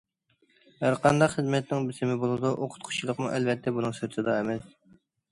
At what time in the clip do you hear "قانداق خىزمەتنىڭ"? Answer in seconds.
1.01-1.83